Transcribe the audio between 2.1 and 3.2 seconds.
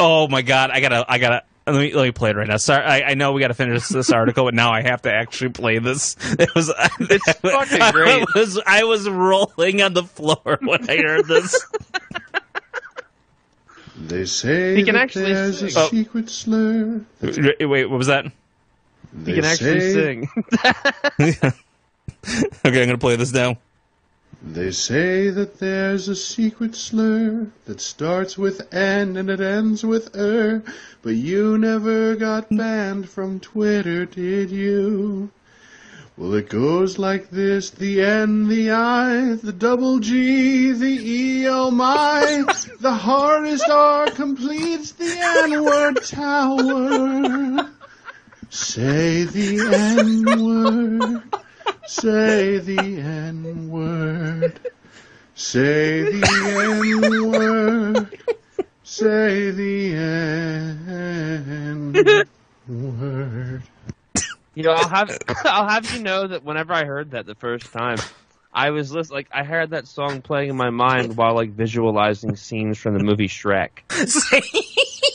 play it right now. Sorry, I, I